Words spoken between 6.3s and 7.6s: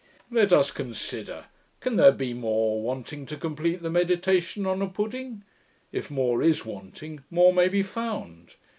is wanting, more